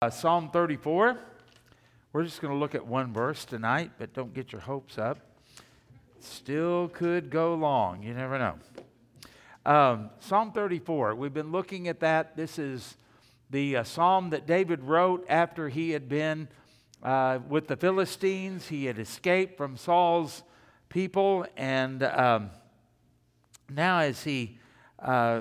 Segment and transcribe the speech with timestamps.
[0.00, 1.18] Uh, Psalm 34.
[2.12, 5.18] We're just going to look at one verse tonight, but don't get your hopes up.
[6.20, 8.04] Still could go long.
[8.04, 8.54] You never know.
[9.66, 11.16] Um, psalm 34.
[11.16, 12.36] We've been looking at that.
[12.36, 12.96] This is
[13.50, 16.46] the uh, psalm that David wrote after he had been
[17.02, 18.68] uh, with the Philistines.
[18.68, 20.44] He had escaped from Saul's
[20.90, 22.50] people, and um,
[23.68, 24.58] now as he
[25.00, 25.40] uh,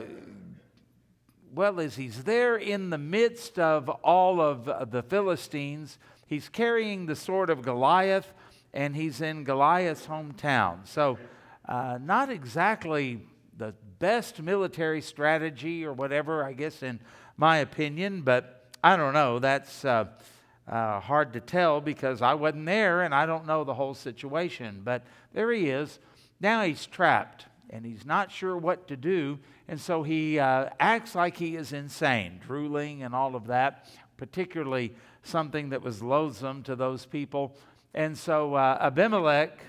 [1.53, 7.15] well, as he's there in the midst of all of the Philistines, he's carrying the
[7.15, 8.33] sword of Goliath,
[8.73, 10.87] and he's in Goliath's hometown.
[10.87, 11.17] So,
[11.67, 13.21] uh, not exactly
[13.57, 16.99] the best military strategy or whatever, I guess, in
[17.35, 19.39] my opinion, but I don't know.
[19.39, 20.05] That's uh,
[20.67, 24.81] uh, hard to tell because I wasn't there and I don't know the whole situation.
[24.83, 25.99] But there he is.
[26.39, 29.39] Now he's trapped and he's not sure what to do.
[29.67, 34.93] And so he uh, acts like he is insane, drooling and all of that, particularly
[35.23, 37.57] something that was loathsome to those people.
[37.93, 39.59] And so uh, Abimelech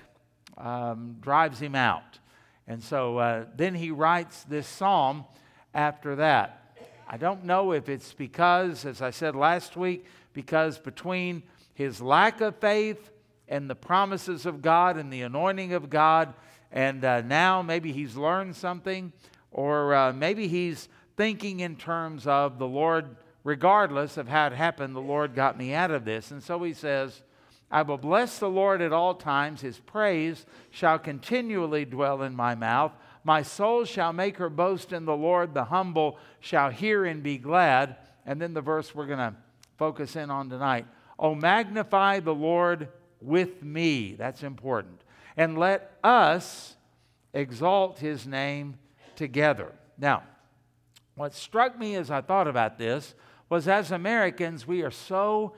[0.57, 2.19] um, drives him out.
[2.67, 5.25] And so uh, then he writes this psalm
[5.73, 6.75] after that.
[7.07, 11.41] I don't know if it's because, as I said last week, because between
[11.73, 13.09] his lack of faith
[13.47, 16.35] and the promises of God and the anointing of God,
[16.71, 19.11] and uh, now maybe he's learned something,
[19.51, 24.95] or uh, maybe he's thinking in terms of the Lord, regardless of how it happened,
[24.95, 26.31] the Lord got me out of this.
[26.31, 27.21] And so he says,
[27.71, 29.61] I will bless the Lord at all times.
[29.61, 32.93] His praise shall continually dwell in my mouth.
[33.23, 35.53] My soul shall make her boast in the Lord.
[35.53, 37.97] The humble shall hear and be glad.
[38.25, 39.35] And then the verse we're going to
[39.77, 40.87] focus in on tonight.
[41.17, 42.87] Oh, magnify the Lord
[43.21, 44.15] with me.
[44.17, 45.01] That's important.
[45.37, 46.75] And let us
[47.33, 48.77] exalt his name
[49.19, 49.73] together.
[49.97, 50.23] Now,
[51.15, 53.13] what struck me as I thought about this
[53.49, 55.55] was as Americans, we are so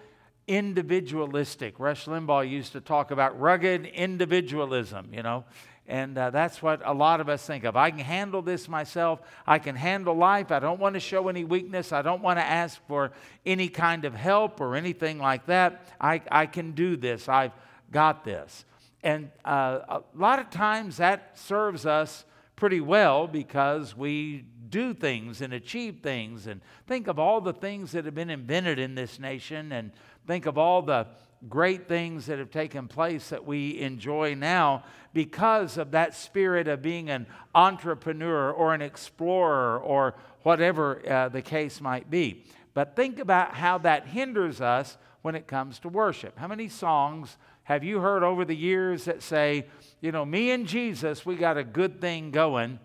[0.47, 1.79] individualistic.
[1.79, 5.45] Rush Limbaugh used to talk about rugged individualism, you know,
[5.87, 7.75] and uh, that's what a lot of us think of.
[7.75, 9.21] I can handle this myself.
[9.45, 10.51] I can handle life.
[10.51, 11.91] I don't want to show any weakness.
[11.91, 13.11] I don't want to ask for
[13.45, 15.85] any kind of help or anything like that.
[16.01, 17.29] I, I can do this.
[17.29, 17.53] I've
[17.91, 18.65] got this.
[19.03, 22.25] And uh, a lot of times that serves us
[22.61, 26.45] pretty well because we do things and achieve things.
[26.45, 29.91] And think of all the things that have been invented in this nation, and
[30.27, 31.07] think of all the
[31.49, 36.83] great things that have taken place that we enjoy now because of that spirit of
[36.83, 42.45] being an entrepreneur or an explorer or whatever uh, the case might be.
[42.75, 46.37] But think about how that hinders us when it comes to worship.
[46.37, 47.37] How many songs
[47.71, 49.65] have you heard over the years that say,
[50.01, 52.79] you know, me and Jesus, we got a good thing going,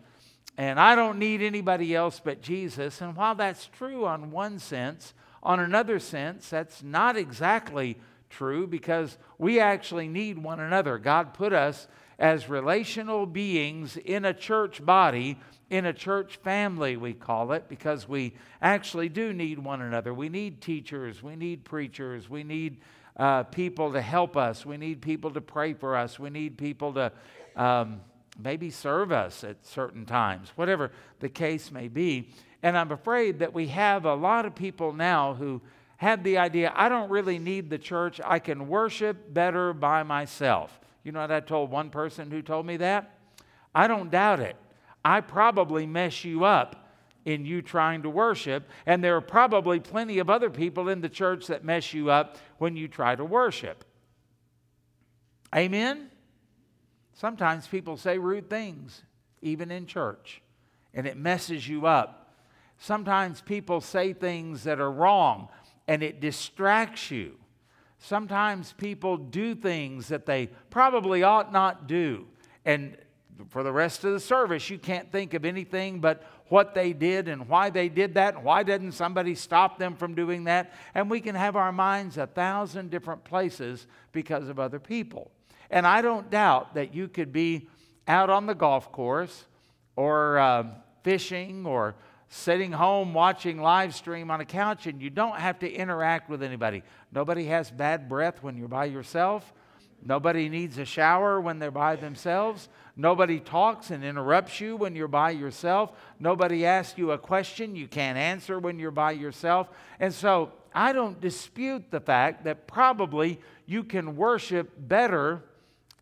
[0.57, 3.01] and I don't need anybody else but Jesus?
[3.01, 7.99] And while that's true on one sense, on another sense, that's not exactly
[8.31, 10.99] true because we actually need one another.
[10.99, 15.37] God put us as relational beings in a church body,
[15.69, 20.15] in a church family, we call it, because we actually do need one another.
[20.15, 22.79] We need teachers, we need preachers, we need
[23.17, 24.67] uh, people to help us.
[24.67, 26.19] We need people to pray for us.
[26.19, 27.13] We need people to
[27.57, 28.01] um,
[28.43, 30.91] maybe serve us at certain times, whatever
[31.21, 32.31] the case may be.
[32.63, 35.61] And I'm afraid that we have a lot of people now who
[35.99, 40.79] have the idea I don't really need the church, I can worship better by myself.
[41.05, 43.19] You know what I told one person who told me that?
[43.75, 44.57] I don't doubt it.
[45.05, 46.86] I probably mess you up
[47.27, 48.71] in you trying to worship.
[48.87, 52.39] And there are probably plenty of other people in the church that mess you up
[52.57, 53.85] when you try to worship.
[55.55, 56.09] Amen?
[57.13, 59.03] Sometimes people say rude things,
[59.43, 60.41] even in church,
[60.95, 62.35] and it messes you up.
[62.79, 65.49] Sometimes people say things that are wrong,
[65.89, 67.37] and it distracts you.
[67.99, 72.27] Sometimes people do things that they probably ought not do.
[72.65, 72.97] And
[73.49, 77.29] for the rest of the service, you can't think of anything but what they did
[77.29, 80.73] and why they did that, and why didn't somebody stop them from doing that.
[80.95, 85.31] And we can have our minds a thousand different places because of other people.
[85.71, 87.69] And I don't doubt that you could be
[88.07, 89.47] out on the golf course
[89.97, 90.65] or uh,
[91.03, 91.97] fishing or
[92.29, 96.43] sitting home watching live stream on a couch and you don't have to interact with
[96.43, 96.83] anybody.
[97.13, 99.53] Nobody has bad breath when you're by yourself.
[100.05, 102.69] Nobody needs a shower when they're by themselves.
[102.97, 105.93] Nobody talks and interrupts you when you're by yourself.
[106.19, 109.69] Nobody asks you a question you can't answer when you're by yourself.
[110.01, 115.43] And so I don't dispute the fact that probably you can worship better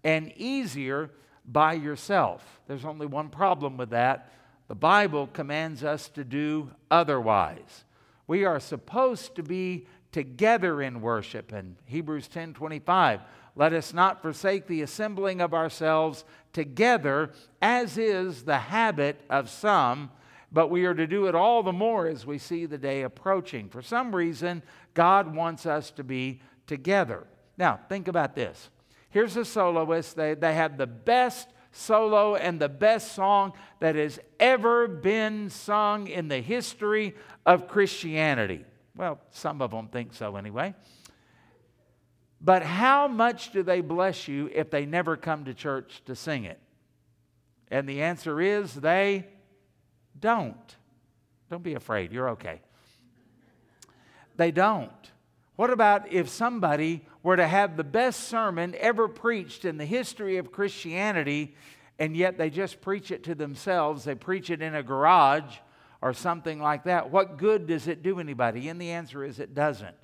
[0.04, 1.10] and easier
[1.44, 2.60] by yourself.
[2.66, 4.32] There's only one problem with that.
[4.68, 7.84] The Bible commands us to do otherwise.
[8.26, 11.52] We are supposed to be together in worship.
[11.52, 13.20] And Hebrews 10 25,
[13.56, 17.30] let us not forsake the assembling of ourselves together,
[17.62, 20.10] as is the habit of some,
[20.50, 23.68] but we are to do it all the more as we see the day approaching.
[23.68, 24.62] For some reason,
[24.94, 27.26] God wants us to be together.
[27.56, 28.70] Now, think about this.
[29.10, 34.18] Here's a soloist, they, they have the best solo and the best song that has
[34.40, 37.14] ever been sung in the history
[37.44, 38.64] of Christianity.
[38.96, 40.74] Well, some of them think so anyway.
[42.44, 46.44] But how much do they bless you if they never come to church to sing
[46.44, 46.60] it?
[47.70, 49.26] And the answer is they
[50.20, 50.76] don't.
[51.50, 52.60] Don't be afraid, you're okay.
[54.36, 54.90] They don't.
[55.56, 60.36] What about if somebody were to have the best sermon ever preached in the history
[60.36, 61.54] of Christianity,
[61.98, 64.04] and yet they just preach it to themselves?
[64.04, 65.56] They preach it in a garage
[66.02, 67.10] or something like that.
[67.10, 68.68] What good does it do anybody?
[68.68, 69.96] And the answer is it doesn't.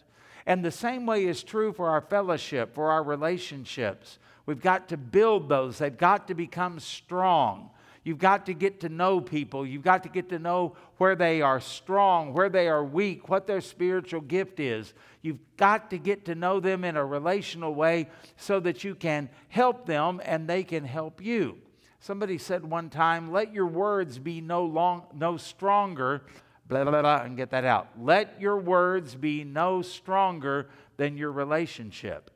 [0.47, 4.19] And the same way is true for our fellowship, for our relationships.
[4.47, 7.71] We've got to build those, they've got to become strong.
[8.03, 9.67] You've got to get to know people.
[9.67, 13.47] You've got to get to know where they are strong, where they are weak, what
[13.47, 14.95] their spiritual gift is.
[15.21, 19.29] You've got to get to know them in a relational way so that you can
[19.49, 21.59] help them and they can help you.
[22.01, 26.23] Somebody said one time, let your words be no, long, no stronger,
[26.71, 27.89] blah, blah, blah, and get that out.
[28.01, 32.31] Let your words be no stronger than your relationship.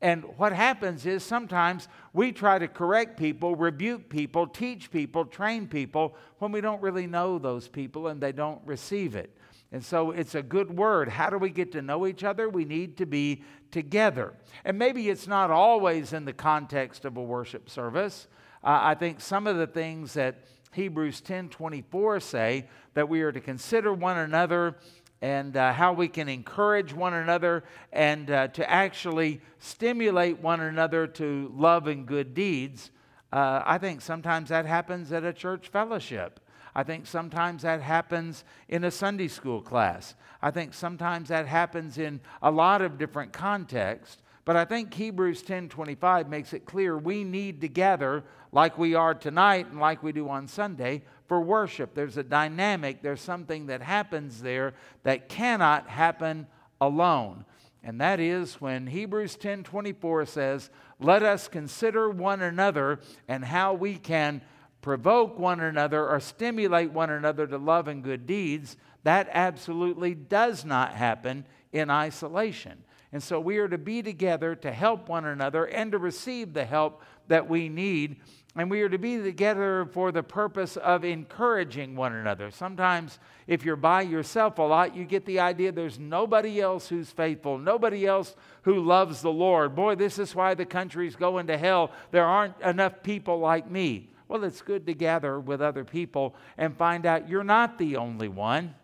[0.00, 5.66] And what happens is sometimes we try to correct people, rebuke people, teach people, train
[5.66, 9.34] people when we don't really know those people and they don't receive it.
[9.72, 11.08] And so it's a good word.
[11.08, 12.48] How do we get to know each other?
[12.48, 14.34] We need to be together.
[14.64, 18.28] And maybe it's not always in the context of a worship service.
[18.62, 23.32] Uh, I think some of the things that Hebrews 10 24 say that we are
[23.32, 24.76] to consider one another
[25.20, 31.06] and uh, how we can encourage one another and uh, to actually stimulate one another
[31.06, 32.90] to love and good deeds.
[33.32, 36.40] Uh, I think sometimes that happens at a church fellowship.
[36.74, 40.14] I think sometimes that happens in a Sunday school class.
[40.40, 44.22] I think sometimes that happens in a lot of different contexts.
[44.48, 49.12] But I think Hebrews 10:25 makes it clear we need to gather like we are
[49.12, 51.92] tonight and like we do on Sunday for worship.
[51.92, 54.72] There's a dynamic, there's something that happens there
[55.02, 56.46] that cannot happen
[56.80, 57.44] alone.
[57.82, 63.96] And that is when Hebrews 10:24 says, "Let us consider one another and how we
[63.98, 64.40] can
[64.80, 70.64] provoke one another or stimulate one another to love and good deeds." That absolutely does
[70.64, 72.84] not happen in isolation.
[73.12, 76.64] And so we are to be together to help one another and to receive the
[76.64, 78.16] help that we need
[78.58, 82.50] and we are to be together for the purpose of encouraging one another.
[82.50, 87.12] Sometimes, if you're by yourself a lot, you get the idea there's nobody else who's
[87.12, 89.76] faithful, nobody else who loves the Lord.
[89.76, 91.92] Boy, this is why the country's going to hell.
[92.10, 94.10] There aren't enough people like me.
[94.26, 98.28] Well, it's good to gather with other people and find out you're not the only
[98.28, 98.74] one.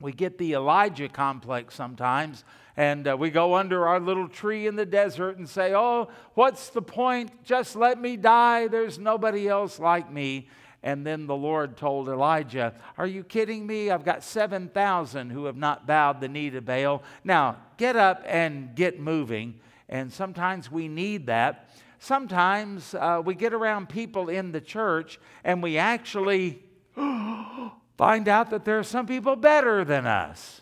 [0.00, 2.44] We get the Elijah complex sometimes
[2.76, 6.70] and uh, we go under our little tree in the desert and say, Oh, what's
[6.70, 7.44] the point?
[7.44, 8.66] Just let me die.
[8.66, 10.48] There's nobody else like me.
[10.82, 13.90] And then the Lord told Elijah, Are you kidding me?
[13.90, 17.02] I've got 7,000 who have not bowed the knee to Baal.
[17.22, 19.60] Now, get up and get moving.
[19.88, 21.70] And sometimes we need that.
[22.00, 26.62] Sometimes uh, we get around people in the church and we actually
[26.94, 30.60] find out that there are some people better than us.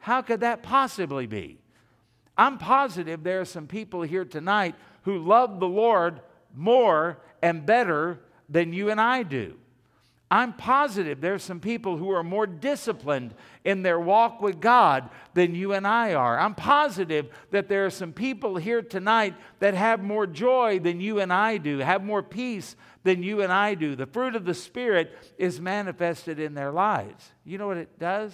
[0.00, 1.61] How could that possibly be?
[2.36, 6.20] I'm positive there are some people here tonight who love the Lord
[6.54, 9.56] more and better than you and I do.
[10.30, 13.34] I'm positive there's some people who are more disciplined
[13.64, 16.38] in their walk with God than you and I are.
[16.38, 21.20] I'm positive that there are some people here tonight that have more joy than you
[21.20, 23.94] and I do, have more peace than you and I do.
[23.94, 27.30] The fruit of the Spirit is manifested in their lives.
[27.44, 28.32] You know what it does?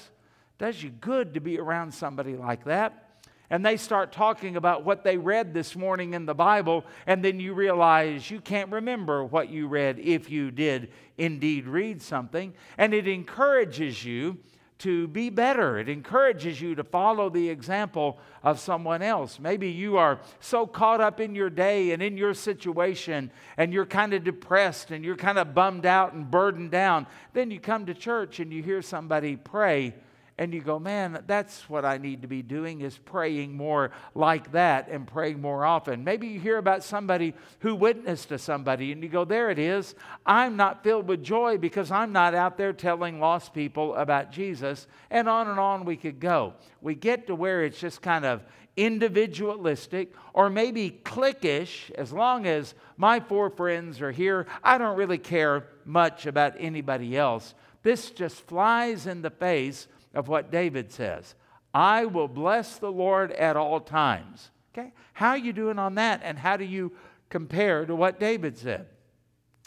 [0.59, 3.08] does you good to be around somebody like that.
[3.51, 7.41] And they start talking about what they read this morning in the Bible, and then
[7.41, 12.53] you realize you can't remember what you read if you did indeed read something.
[12.77, 14.39] And it encourages you
[14.79, 15.79] to be better.
[15.79, 19.41] It encourages you to follow the example of someone else.
[19.41, 23.87] Maybe you are so caught up in your day and in your situation, and you're
[23.87, 27.07] kind of depressed and you're kind of bummed out and burdened down.
[27.33, 29.95] Then you come to church and you hear somebody pray
[30.39, 34.53] and you go, man, that's what I need to be doing is praying more like
[34.53, 36.05] that and praying more often.
[36.05, 39.97] Maybe you hear about somebody who witnessed to somebody and you go, there it is.
[40.25, 44.87] I'm not filled with joy because I'm not out there telling lost people about Jesus.
[45.11, 46.55] And on and on we could go.
[46.81, 48.41] We get to where it's just kind of
[48.77, 55.19] individualistic or maybe cliquish as long as my four friends are here i don't really
[55.19, 61.35] care much about anybody else this just flies in the face of what David says.
[61.75, 64.51] I will bless the Lord at all times.
[64.73, 64.93] Okay?
[65.13, 66.21] How are you doing on that?
[66.25, 66.93] And how do you
[67.31, 68.87] compare to what David said?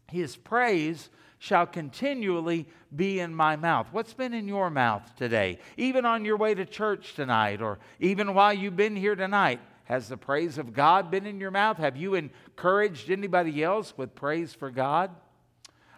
[0.10, 3.88] His praise shall continually be in my mouth.
[3.91, 5.60] What's been in your mouth today?
[5.77, 10.07] Even on your way to church tonight, or even while you've been here tonight, has
[10.07, 11.77] the praise of God been in your mouth?
[11.77, 15.12] Have you encouraged anybody else with praise for God?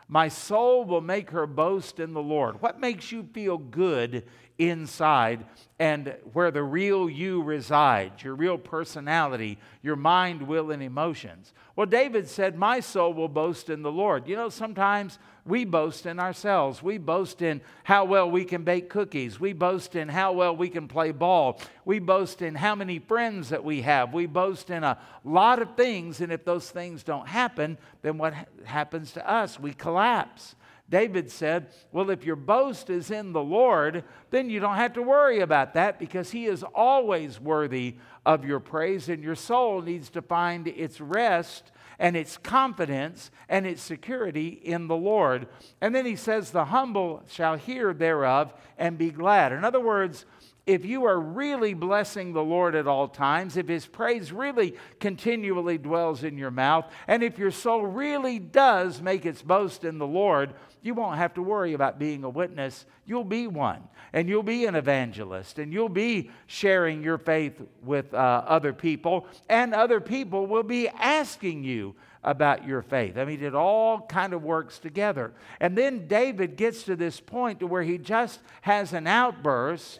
[0.07, 2.61] My soul will make her boast in the Lord.
[2.61, 4.25] What makes you feel good
[4.57, 5.45] inside
[5.79, 11.51] and where the real you resides, your real personality, your mind, will, and emotions.
[11.75, 14.27] Well, David said, My soul will boast in the Lord.
[14.27, 16.83] You know, sometimes we boast in ourselves.
[16.83, 19.39] We boast in how well we can bake cookies.
[19.39, 21.59] We boast in how well we can play ball.
[21.83, 24.13] We boast in how many friends that we have.
[24.13, 28.33] We boast in a lot of things, and if those things don't happen, then what
[28.63, 29.59] happens to us?
[29.59, 30.55] We collapse.
[30.93, 35.01] David said, Well, if your boast is in the Lord, then you don't have to
[35.01, 37.95] worry about that because He is always worthy
[38.27, 43.65] of your praise, and your soul needs to find its rest and its confidence and
[43.65, 45.47] its security in the Lord.
[45.81, 49.51] And then he says, The humble shall hear thereof and be glad.
[49.51, 50.27] In other words,
[50.67, 55.77] if you are really blessing the Lord at all times, if His praise really continually
[55.77, 60.07] dwells in your mouth, and if your soul really does make its boast in the
[60.07, 62.85] Lord, you won't have to worry about being a witness.
[63.05, 68.13] You'll be one, and you'll be an evangelist, and you'll be sharing your faith with
[68.13, 73.17] uh, other people, and other people will be asking you about your faith.
[73.17, 75.33] I mean, it all kind of works together.
[75.61, 79.99] And then David gets to this point to where he just has an outburst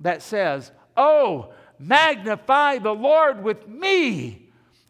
[0.00, 4.41] that says, Oh, magnify the Lord with me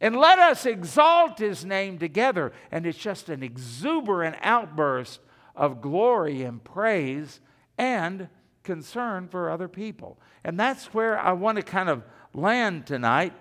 [0.02, 2.52] and let us exalt his name together.
[2.73, 5.21] And it's just an exuberant outburst
[5.54, 7.40] of glory and praise
[7.78, 8.28] and
[8.64, 10.18] concern for other people.
[10.42, 12.02] And that's where I want to kind of
[12.35, 13.32] land tonight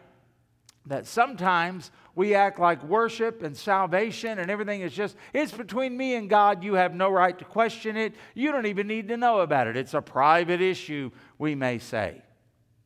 [0.85, 6.13] that sometimes we act like worship and salvation and everything is just, it's between me
[6.13, 6.63] and God.
[6.63, 8.13] You have no right to question it.
[8.35, 9.77] You don't even need to know about it.
[9.77, 12.21] It's a private issue, we may say.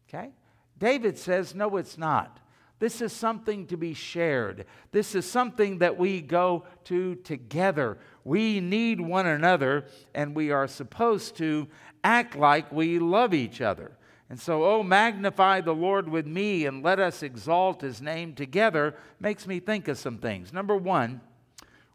[0.08, 0.30] Okay?
[0.78, 2.40] David says, no, it's not.
[2.80, 4.66] This is something to be shared.
[4.92, 7.98] This is something that we go to together.
[8.24, 11.68] We need one another, and we are supposed to
[12.04, 13.98] act like we love each other.
[14.30, 18.96] And so, oh, magnify the Lord with me and let us exalt his name together
[19.20, 20.52] makes me think of some things.
[20.52, 21.22] Number one,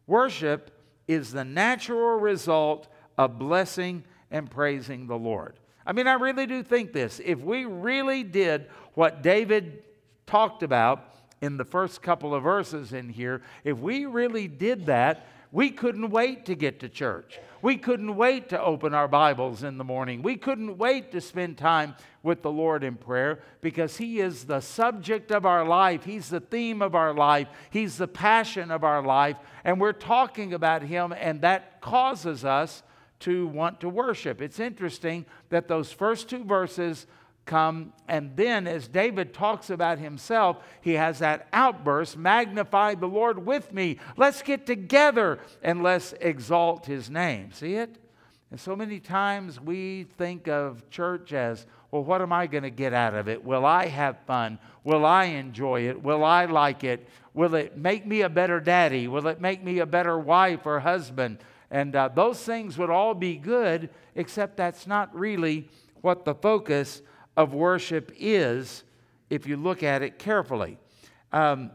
[0.06, 0.70] worship
[1.08, 2.86] is the natural result
[3.18, 5.58] of blessing and praising the Lord.
[5.84, 7.20] I mean, I really do think this.
[7.24, 9.82] If we really did what David
[10.30, 15.26] talked about in the first couple of verses in here, if we really did that,
[15.50, 17.40] we couldn't wait to get to church.
[17.62, 20.22] We couldn't wait to open our Bibles in the morning.
[20.22, 24.60] We couldn't wait to spend time with the Lord in prayer because He is the
[24.60, 26.04] subject of our life.
[26.04, 27.48] He's the theme of our life.
[27.70, 29.36] He's the passion of our life.
[29.64, 32.84] And we're talking about Him, and that causes us
[33.20, 34.40] to want to worship.
[34.40, 37.06] It's interesting that those first two verses
[37.50, 37.92] come.
[38.08, 43.72] And then, as David talks about himself, he has that outburst magnify the Lord with
[43.72, 43.98] me.
[44.16, 47.50] Let's get together and let's exalt his name.
[47.52, 47.96] See it?
[48.52, 52.70] And so many times we think of church as, well, what am I going to
[52.70, 53.44] get out of it?
[53.44, 54.58] Will I have fun?
[54.84, 56.00] Will I enjoy it?
[56.02, 57.08] Will I like it?
[57.34, 59.08] Will it make me a better daddy?
[59.08, 61.38] Will it make me a better wife or husband?
[61.70, 65.68] And uh, those things would all be good, except that's not really
[66.00, 67.02] what the focus
[67.36, 68.84] of worship is
[69.28, 70.78] if you look at it carefully.
[71.32, 71.70] Um,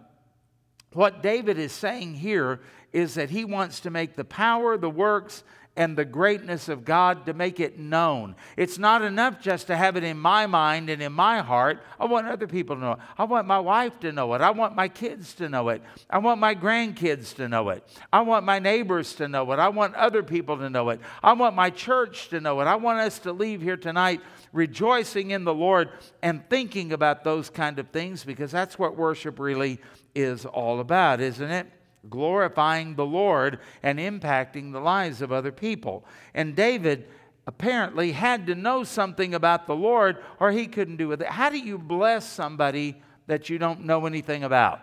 [0.93, 2.61] what David is saying here
[2.93, 5.43] is that he wants to make the power, the works,
[5.77, 8.35] and the greatness of God to make it known.
[8.55, 11.83] It's not enough just to have it in my mind and in my heart.
[11.99, 12.99] I want other people to know it.
[13.17, 14.41] I want my wife to know it.
[14.41, 15.81] I want my kids to know it.
[16.09, 17.83] I want my grandkids to know it.
[18.13, 19.59] I want my neighbors to know it.
[19.59, 21.01] I want other people to know it.
[21.21, 22.65] I want my church to know it.
[22.65, 24.21] I want us to leave here tonight
[24.53, 25.89] rejoicing in the Lord
[26.23, 29.79] and thinking about those kind of things because that's what worship really
[30.15, 31.67] is all about, isn't it?
[32.09, 36.05] Glorifying the Lord and impacting the lives of other people.
[36.33, 37.07] And David
[37.47, 41.21] apparently had to know something about the Lord or he couldn't do it.
[41.23, 44.81] How do you bless somebody that you don't know anything about?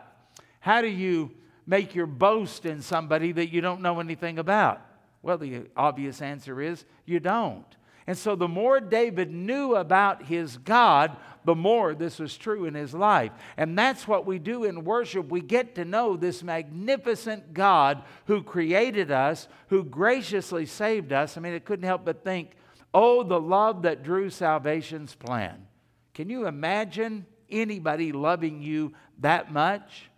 [0.60, 1.32] How do you
[1.66, 4.80] make your boast in somebody that you don't know anything about?
[5.22, 7.66] Well, the obvious answer is you don't.
[8.06, 12.74] And so, the more David knew about his God, the more this was true in
[12.74, 13.32] his life.
[13.56, 15.28] And that's what we do in worship.
[15.28, 21.36] We get to know this magnificent God who created us, who graciously saved us.
[21.36, 22.50] I mean, it couldn't help but think,
[22.94, 25.66] oh, the love that drew salvation's plan.
[26.14, 30.10] Can you imagine anybody loving you that much?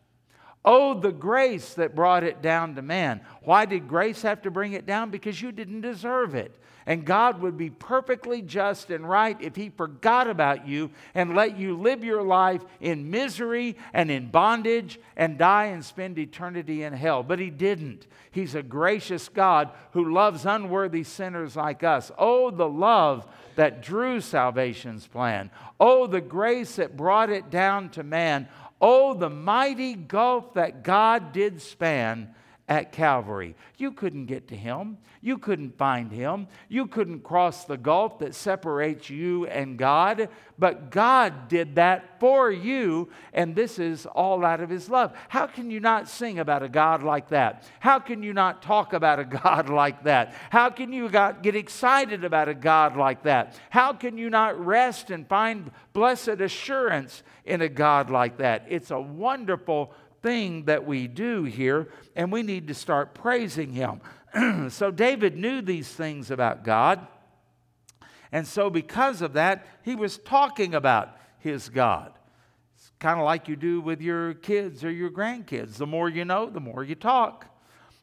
[0.65, 3.21] Oh, the grace that brought it down to man.
[3.43, 5.11] Why did grace have to bring it down?
[5.11, 6.59] Because you didn't deserve it.
[6.87, 11.59] And God would be perfectly just and right if He forgot about you and let
[11.59, 16.93] you live your life in misery and in bondage and die and spend eternity in
[16.93, 17.23] hell.
[17.23, 18.07] But He didn't.
[18.31, 22.11] He's a gracious God who loves unworthy sinners like us.
[22.19, 23.27] Oh, the love
[23.57, 25.51] that drew salvation's plan.
[25.81, 28.49] Oh, the grace that brought it down to man.
[28.81, 32.35] Oh, the mighty gulf that God did span
[32.69, 33.55] at Calvary.
[33.77, 34.99] You couldn't get to him.
[35.21, 36.49] You couldn't find him.
[36.69, 40.29] You couldn't cross the gulf that separates you and God.
[40.59, 45.15] But God did that for you, and this is all out of his love.
[45.29, 47.65] How can you not sing about a God like that?
[47.81, 50.35] How can you not talk about a God like that?
[50.51, 53.59] How can you get excited about a God like that?
[53.71, 58.65] How can you not rest and find blessed assurance in a God like that?
[58.69, 59.93] It's a wonderful
[60.25, 64.01] thing that we do here, and we need to start praising Him.
[64.71, 67.07] so David knew these things about God.
[68.33, 72.13] And so, because of that, he was talking about his God.
[72.75, 75.75] It's kind of like you do with your kids or your grandkids.
[75.75, 77.47] The more you know, the more you talk.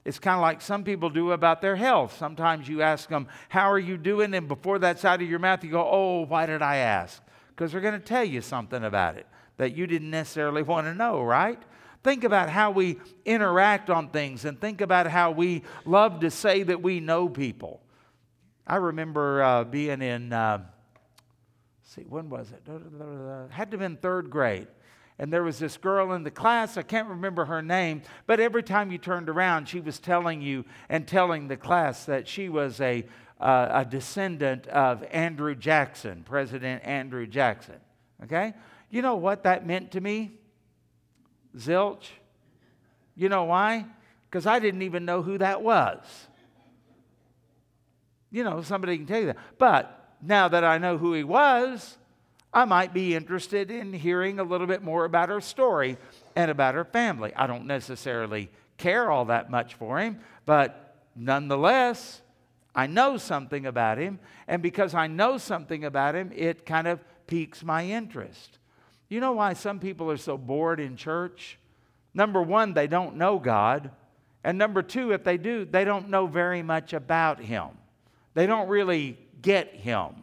[0.06, 2.18] It's kind of like some people do about their health.
[2.18, 4.34] Sometimes you ask them, How are you doing?
[4.34, 7.22] And before that's out of your mouth, you go, Oh, why did I ask?
[7.50, 9.26] Because they're going to tell you something about it
[9.58, 11.62] that you didn't necessarily want to know, right?
[12.04, 16.64] Think about how we interact on things and think about how we love to say
[16.64, 17.82] that we know people.
[18.66, 20.64] I remember uh, being in, uh,
[21.84, 22.64] see, when was it?
[23.52, 24.68] Had to have been third grade.
[25.20, 28.64] And there was this girl in the class, I can't remember her name, but every
[28.64, 32.82] time you turned around, she was telling you and telling the class that she was
[32.82, 33.06] a,
[33.40, 37.76] uh, a descendant of Andrew Jackson, President Andrew Jackson.
[38.24, 38.56] Okay?
[38.90, 40.32] You know what that meant to me?
[41.58, 42.08] Zilch.
[43.16, 43.86] You know why?
[44.30, 46.00] Because I didn't even know who that was.
[48.32, 49.38] You know, somebody can tell you that.
[49.58, 51.98] But now that I know who he was,
[52.54, 55.98] I might be interested in hearing a little bit more about her story
[56.36, 57.34] and about her family.
[57.36, 62.22] I don't necessarily care all that much for him, but nonetheless,
[62.74, 64.20] I know something about him.
[64.48, 68.58] And because I know something about him, it kind of piques my interest.
[69.12, 71.60] You know why some people are so bored in church?
[72.14, 73.92] Number one, they don't know God.
[74.42, 77.72] And number two, if they do, they don't know very much about Him.
[78.36, 80.16] They don't really get Him.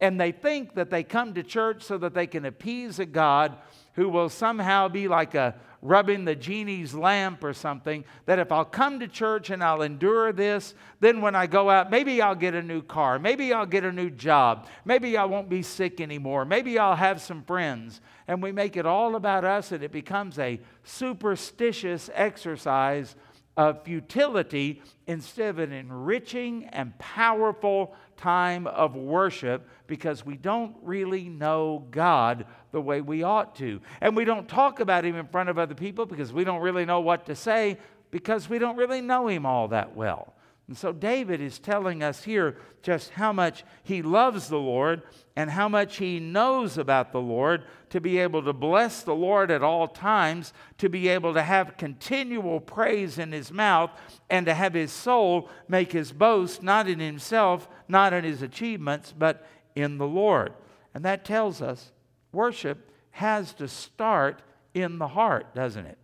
[0.00, 3.58] And they think that they come to church so that they can appease a God
[3.92, 8.64] who will somehow be like a rubbing the genie's lamp or something, that if I'll
[8.64, 12.54] come to church and I'll endure this, then when I go out, maybe I'll get
[12.54, 16.46] a new car, maybe I'll get a new job, maybe I won't be sick anymore,
[16.46, 18.00] maybe I'll have some friends.
[18.26, 23.14] And we make it all about us, and it becomes a superstitious exercise
[23.56, 31.28] of futility instead of an enriching and powerful time of worship because we don't really
[31.28, 33.80] know God the way we ought to.
[34.02, 36.84] And we don't talk about Him in front of other people because we don't really
[36.84, 37.78] know what to say
[38.10, 40.34] because we don't really know Him all that well.
[40.66, 45.02] And so David is telling us here just how much he loves the Lord
[45.36, 49.50] and how much he knows about the Lord to be able to bless the Lord
[49.50, 53.90] at all times, to be able to have continual praise in his mouth,
[54.30, 59.12] and to have his soul make his boast not in himself, not in his achievements,
[59.16, 60.54] but in the Lord.
[60.94, 61.92] And that tells us
[62.34, 64.42] worship has to start
[64.74, 65.98] in the heart, doesn't it?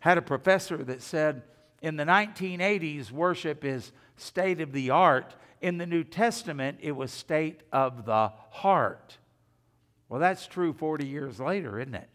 [0.00, 1.42] Had a professor that said,
[1.82, 5.34] in the 1980s, worship is state of the art.
[5.60, 9.18] In the New Testament, it was state of the heart.
[10.08, 12.08] Well, that's true 40 years later, isn't it?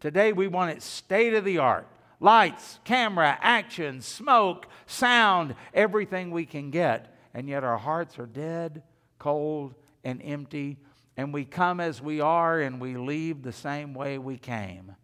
[0.00, 1.86] Today, we want it state of the art
[2.20, 7.14] lights, camera, action, smoke, sound, everything we can get.
[7.34, 8.82] And yet, our hearts are dead,
[9.18, 10.78] cold, and empty.
[11.18, 14.94] And we come as we are and we leave the same way we came.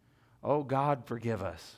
[0.42, 1.76] Oh, God, forgive us.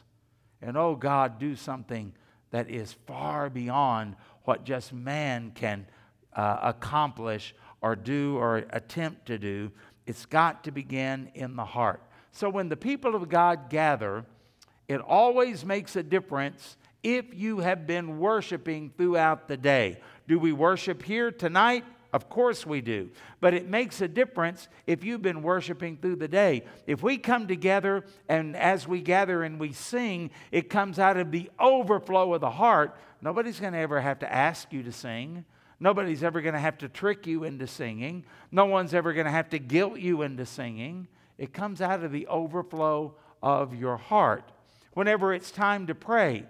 [0.60, 2.12] And oh God, do something
[2.50, 5.86] that is far beyond what just man can
[6.34, 9.70] uh, accomplish or do or attempt to do.
[10.06, 12.02] It's got to begin in the heart.
[12.32, 14.26] So when the people of God gather,
[14.86, 20.00] it always makes a difference if you have been worshiping throughout the day.
[20.28, 21.84] Do we worship here tonight?
[22.16, 23.10] Of course we do.
[23.40, 26.64] But it makes a difference if you've been worshiping through the day.
[26.86, 31.30] If we come together and as we gather and we sing, it comes out of
[31.30, 35.44] the overflow of the heart, nobody's going to ever have to ask you to sing.
[35.78, 38.24] Nobody's ever going to have to trick you into singing.
[38.50, 41.08] No one's ever going to have to guilt you into singing.
[41.36, 44.50] It comes out of the overflow of your heart.
[44.94, 46.46] Whenever it's time to pray,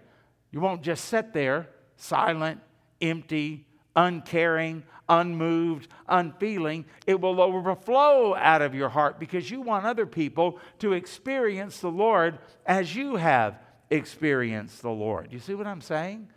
[0.52, 2.60] you won't just sit there silent,
[3.00, 6.84] empty, uncaring, unmoved, unfeeling.
[7.06, 11.90] It will overflow out of your heart because you want other people to experience the
[11.90, 13.58] Lord as you have
[13.90, 15.32] experienced the Lord.
[15.32, 16.28] You see what I'm saying?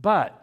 [0.00, 0.40] But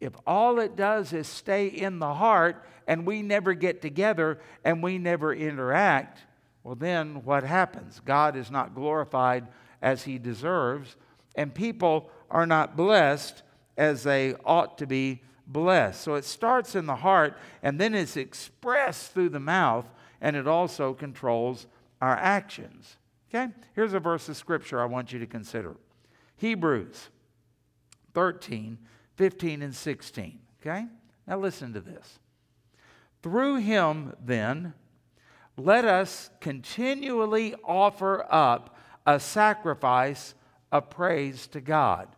[0.00, 4.82] if all it does is stay in the heart and we never get together and
[4.82, 6.20] we never interact,
[6.62, 8.00] well, then what happens?
[8.04, 9.48] God is not glorified
[9.80, 10.96] as he deserves,
[11.34, 13.42] and people are not blessed
[13.76, 16.00] as they ought to be blessed.
[16.00, 19.86] So it starts in the heart and then it's expressed through the mouth,
[20.20, 21.66] and it also controls
[22.00, 22.96] our actions.
[23.30, 23.52] Okay?
[23.74, 25.76] Here's a verse of scripture I want you to consider
[26.36, 27.08] Hebrews
[28.14, 28.78] 13,
[29.16, 30.38] 15, and 16.
[30.60, 30.86] Okay?
[31.26, 32.18] Now listen to this.
[33.22, 34.74] Through him, then,
[35.56, 40.34] let us continually offer up a sacrifice
[40.70, 42.08] of praise to God.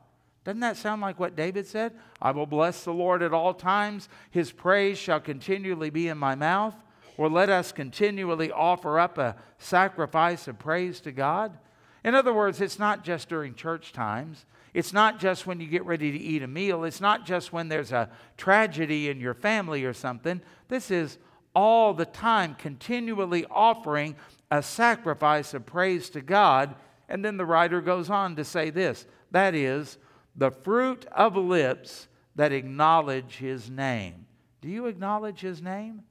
[0.45, 1.93] Doesn't that sound like what David said?
[2.21, 4.09] I will bless the Lord at all times.
[4.31, 6.75] His praise shall continually be in my mouth.
[7.17, 11.59] Or let us continually offer up a sacrifice of praise to God.
[12.03, 14.47] In other words, it's not just during church times.
[14.73, 16.85] It's not just when you get ready to eat a meal.
[16.85, 20.41] It's not just when there's a tragedy in your family or something.
[20.69, 21.19] This is
[21.55, 24.17] all the time, continually offering
[24.51, 26.75] a sacrifice of praise to God.
[27.09, 29.99] And then the writer goes on to say this that is,
[30.37, 34.27] the fruit of lips that acknowledge his name.
[34.61, 36.03] Do you acknowledge his name?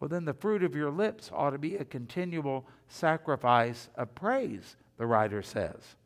[0.00, 4.76] Well, then the fruit of your lips ought to be a continual sacrifice of praise,
[4.96, 5.96] the writer says.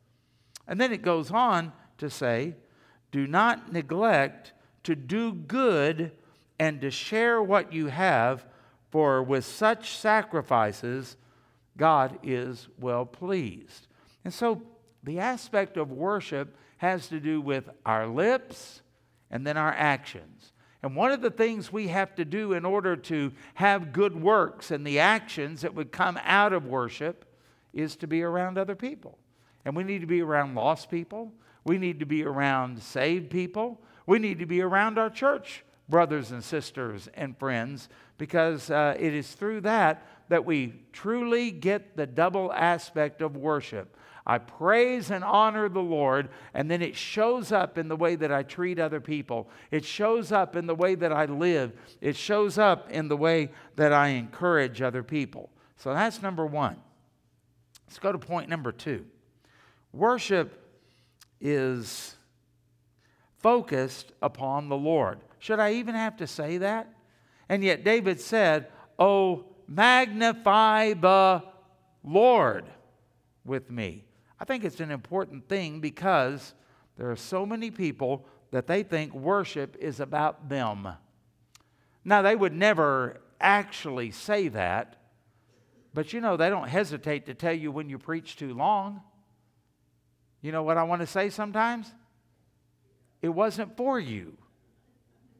[0.67, 2.55] And then it goes on to say,
[3.11, 6.11] Do not neglect to do good
[6.59, 8.45] and to share what you have,
[8.89, 11.17] for with such sacrifices,
[11.77, 13.87] God is well pleased.
[14.23, 14.61] And so
[15.03, 18.81] the aspect of worship has to do with our lips
[19.31, 20.51] and then our actions.
[20.81, 24.69] And one of the things we have to do in order to have good works
[24.69, 27.23] and the actions that would come out of worship
[27.71, 29.17] is to be around other people.
[29.63, 31.31] And we need to be around lost people.
[31.63, 33.81] We need to be around saved people.
[34.05, 39.13] We need to be around our church brothers and sisters and friends because uh, it
[39.13, 45.23] is through that that we truly get the double aspect of worship I praise and
[45.23, 49.01] honor the Lord, and then it shows up in the way that I treat other
[49.01, 49.49] people.
[49.69, 51.73] It shows up in the way that I live.
[51.99, 55.49] It shows up in the way that I encourage other people.
[55.75, 56.77] So that's number one.
[57.87, 59.05] Let's go to point number two.
[59.91, 60.57] Worship
[61.41, 62.15] is
[63.39, 65.19] focused upon the Lord.
[65.39, 66.87] Should I even have to say that?
[67.49, 71.43] And yet David said, Oh, magnify the
[72.03, 72.65] Lord
[73.43, 74.05] with me.
[74.43, 76.53] I think it's an important thing because
[76.97, 80.89] there are so many people that they think worship is about them.
[82.03, 84.97] Now, they would never actually say that,
[85.93, 89.01] but you know, they don't hesitate to tell you when you preach too long.
[90.41, 91.89] You know what I want to say sometimes?
[93.21, 94.37] It wasn't for you,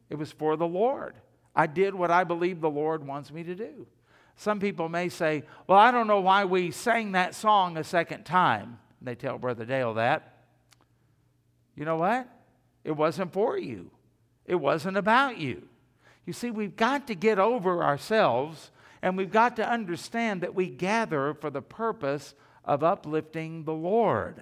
[0.10, 1.16] it was for the Lord.
[1.54, 3.86] I did what I believe the Lord wants me to do.
[4.38, 8.24] Some people may say, Well, I don't know why we sang that song a second
[8.24, 8.80] time.
[9.04, 10.46] They tell Brother Dale that.
[11.76, 12.28] You know what?
[12.84, 13.92] It wasn't for you,
[14.46, 15.68] it wasn't about you.
[16.26, 20.68] You see, we've got to get over ourselves and we've got to understand that we
[20.70, 24.42] gather for the purpose of uplifting the Lord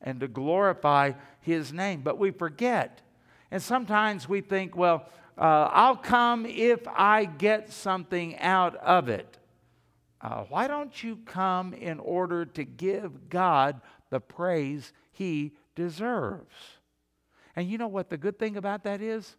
[0.00, 2.00] and to glorify His name.
[2.00, 3.02] But we forget.
[3.50, 9.36] And sometimes we think, well, uh, I'll come if I get something out of it.
[10.20, 13.80] Uh, why don't you come in order to give God
[14.10, 16.54] the praise he deserves?
[17.56, 19.36] And you know what the good thing about that is?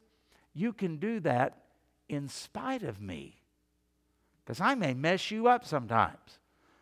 [0.54, 1.58] You can do that
[2.10, 3.38] in spite of me.
[4.44, 6.39] Because I may mess you up sometimes.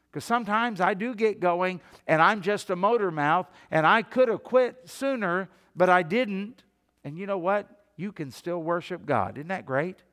[0.09, 4.29] Because sometimes I do get going and I'm just a motor mouth and I could
[4.29, 6.63] have quit sooner, but I didn't.
[7.03, 7.79] And you know what?
[7.99, 9.37] you can still worship God.
[9.37, 10.03] Isn't that great?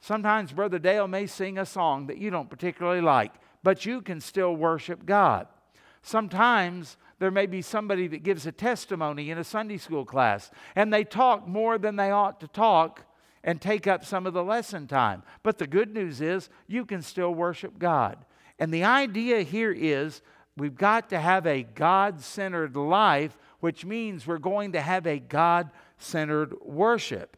[0.00, 3.32] Sometimes Brother Dale may sing a song that you don't particularly like,
[3.62, 5.46] but you can still worship God.
[6.02, 10.92] Sometimes there may be somebody that gives a testimony in a Sunday school class and
[10.92, 13.04] they talk more than they ought to talk
[13.44, 15.22] and take up some of the lesson time.
[15.42, 18.24] But the good news is you can still worship God.
[18.58, 20.22] And the idea here is
[20.56, 25.18] we've got to have a God centered life, which means we're going to have a
[25.18, 27.36] God centered worship.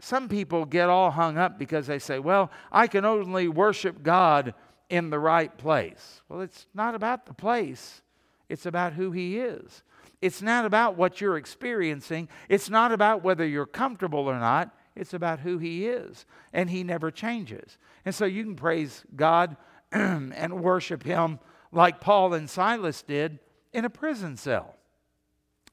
[0.00, 4.54] Some people get all hung up because they say, well, I can only worship God
[4.88, 6.22] in the right place.
[6.28, 8.02] Well, it's not about the place,
[8.48, 9.82] it's about who He is.
[10.20, 14.74] It's not about what you're experiencing, it's not about whether you're comfortable or not.
[14.96, 17.78] It's about who He is, and He never changes.
[18.04, 19.56] And so you can praise God
[19.92, 21.38] and worship Him
[21.70, 23.38] like Paul and Silas did
[23.72, 24.74] in a prison cell,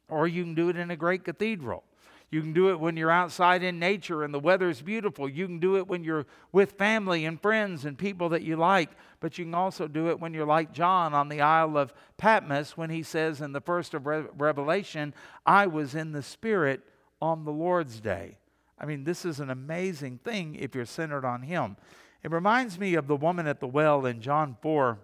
[0.10, 1.84] or you can do it in a great cathedral.
[2.32, 5.30] You can do it when you're outside in nature and the weather is beautiful.
[5.30, 8.90] You can do it when you're with family and friends and people that you like.
[9.20, 12.76] But you can also do it when you're like John on the Isle of Patmos
[12.76, 15.14] when he says in the first of Re- Revelation,
[15.46, 16.82] I was in the Spirit
[17.22, 18.38] on the Lord's day.
[18.78, 21.78] I mean, this is an amazing thing if you're centered on Him.
[22.24, 25.00] It reminds me of the woman at the well in John 4.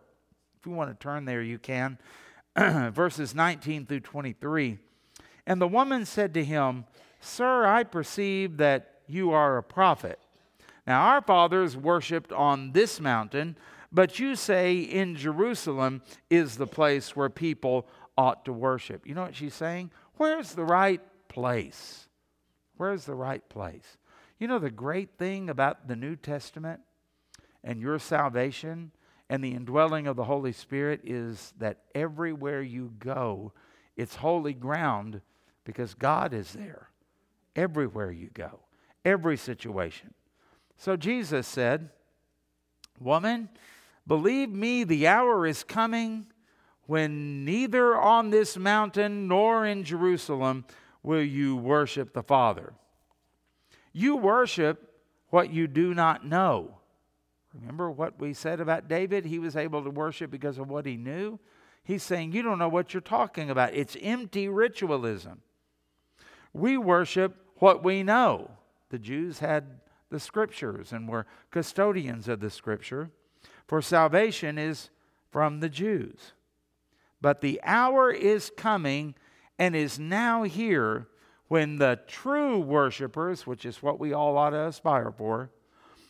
[0.60, 1.98] If you want to turn there, you can.
[2.58, 4.78] Verses 19 through 23.
[5.48, 6.86] And the woman said to him,
[7.22, 10.20] Sir, I perceive that you are a prophet.
[10.88, 13.56] Now, our fathers worshipped on this mountain,
[13.92, 19.06] but you say in Jerusalem is the place where people ought to worship.
[19.06, 19.92] You know what she's saying?
[20.18, 22.10] Where's the right place?
[22.78, 23.98] Where's the right place?
[24.40, 26.82] You know the great thing about the New Testament
[27.64, 28.92] and your salvation
[29.30, 33.54] and the indwelling of the Holy Spirit is that everywhere you go,
[33.96, 35.22] it's holy ground
[35.64, 36.91] because God is there
[37.56, 38.60] everywhere you go,
[39.04, 40.14] every situation.
[40.78, 41.90] So Jesus said,
[43.00, 43.50] Woman,
[44.06, 46.28] believe me, the hour is coming
[46.86, 50.66] when neither on this mountain nor in Jerusalem
[51.04, 52.74] will you worship the Father.
[53.94, 54.92] You worship
[55.30, 56.78] what you do not know.
[57.54, 59.26] Remember what we said about David?
[59.26, 61.40] He was able to worship because of what he knew.
[61.84, 63.74] He's saying, You don't know what you're talking about.
[63.74, 65.42] It's empty ritualism.
[66.54, 68.50] We worship what we know.
[68.90, 73.12] The Jews had the scriptures and were custodians of the scripture,
[73.68, 74.90] for salvation is
[75.30, 76.34] from the Jews.
[77.22, 79.14] But the hour is coming
[79.60, 81.08] and is now here
[81.50, 85.52] when the true worshipers, which is what we all ought to aspire for,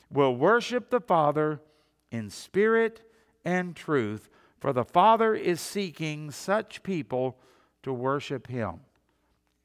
[0.10, 1.60] will worship the Father
[2.12, 3.02] in spirit
[3.44, 7.38] and truth, for the Father is seeking such people
[7.84, 8.80] to worship Him.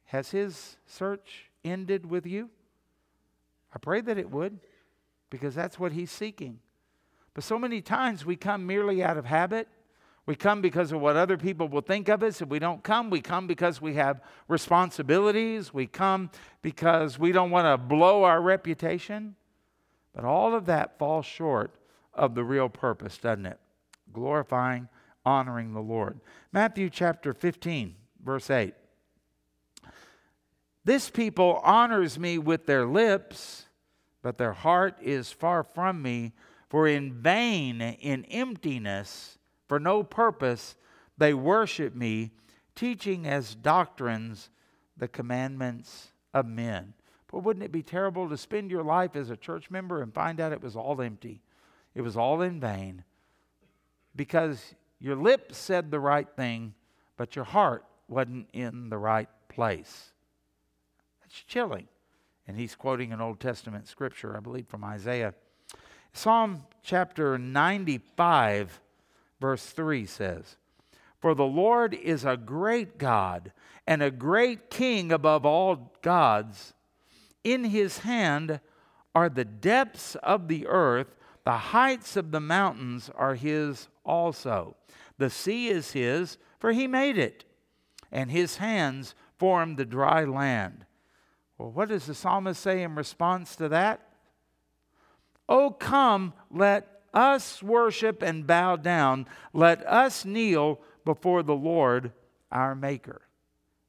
[0.06, 2.50] Has His search ended with you?
[3.74, 4.58] I pray that it would,
[5.30, 6.60] because that's what He's seeking.
[7.34, 9.68] But so many times we come merely out of habit.
[10.24, 12.40] We come because of what other people will think of us.
[12.40, 15.72] If we don't come, we come because we have responsibilities.
[15.72, 16.30] We come
[16.62, 19.36] because we don't want to blow our reputation.
[20.14, 21.74] But all of that falls short
[22.14, 23.60] of the real purpose, doesn't it?
[24.12, 24.88] Glorifying,
[25.24, 26.20] honoring the Lord.
[26.52, 28.74] Matthew chapter 15, verse 8.
[30.86, 33.66] This people honors me with their lips,
[34.22, 36.32] but their heart is far from me.
[36.68, 40.76] For in vain, in emptiness, for no purpose,
[41.18, 42.30] they worship me,
[42.76, 44.48] teaching as doctrines
[44.96, 46.94] the commandments of men.
[47.32, 50.38] But wouldn't it be terrible to spend your life as a church member and find
[50.38, 51.42] out it was all empty?
[51.96, 53.02] It was all in vain
[54.14, 56.74] because your lips said the right thing,
[57.16, 60.12] but your heart wasn't in the right place.
[61.26, 61.88] It's chilling.
[62.46, 65.34] And he's quoting an Old Testament scripture, I believe from Isaiah.
[66.12, 68.80] Psalm chapter 95,
[69.40, 70.56] verse 3 says,
[71.20, 73.52] For the Lord is a great God
[73.86, 76.74] and a great king above all gods.
[77.42, 78.60] In his hand
[79.14, 84.76] are the depths of the earth, the heights of the mountains are his also.
[85.18, 87.44] The sea is his, for he made it,
[88.12, 90.85] and his hands formed the dry land.
[91.58, 94.00] Well, what does the psalmist say in response to that?
[95.48, 99.26] Oh, come, let us worship and bow down.
[99.52, 102.12] Let us kneel before the Lord
[102.52, 103.22] our Maker.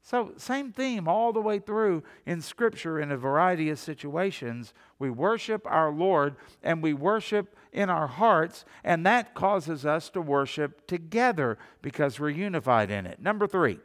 [0.02, 4.74] So, same theme all the way through in Scripture in a variety of situations.
[5.00, 10.22] We worship our Lord and we worship in our hearts, and that causes us to
[10.22, 13.22] worship together because we're unified in it.
[13.22, 13.80] Number three,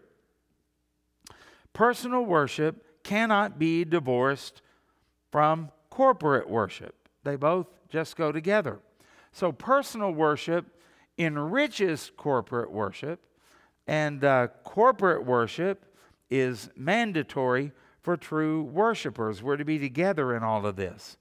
[1.73, 4.63] personal worship cannot be divorced
[5.31, 6.95] from corporate worship.
[7.25, 8.81] They both just go together.
[9.33, 10.67] So personal worship
[11.19, 13.21] enriches corporate worship,
[13.87, 15.85] and uh, corporate worship
[16.31, 19.43] is mandatory for true worshipers.
[19.43, 21.17] We're to be together in all of this.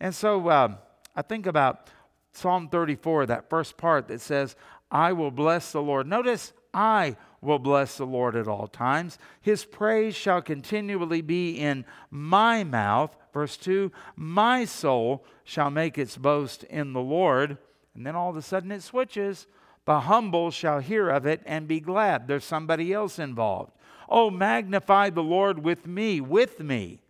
[0.00, 0.78] And so um,
[1.14, 1.88] I think about
[2.32, 4.56] Psalm 34, that first part that says,
[4.90, 6.06] I will bless the Lord.
[6.06, 9.18] Notice, I will bless the Lord at all times.
[9.40, 13.14] His praise shall continually be in my mouth.
[13.32, 17.58] Verse 2 My soul shall make its boast in the Lord.
[17.94, 19.46] And then all of a sudden it switches.
[19.84, 22.28] The humble shall hear of it and be glad.
[22.28, 23.72] There's somebody else involved.
[24.08, 27.00] Oh, magnify the Lord with me, with me,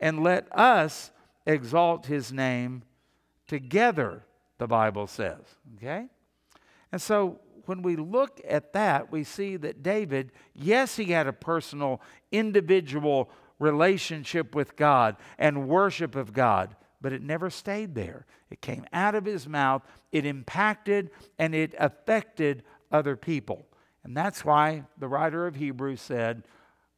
[0.00, 1.10] and let us
[1.46, 2.82] exalt his name
[3.46, 4.24] together,
[4.58, 5.40] the Bible says.
[5.76, 6.06] Okay?
[6.90, 11.32] And so when we look at that, we see that David, yes, he had a
[11.32, 12.00] personal,
[12.32, 18.26] individual relationship with God and worship of God, but it never stayed there.
[18.50, 23.66] It came out of his mouth, it impacted and it affected other people.
[24.04, 26.44] And that's why the writer of Hebrews said,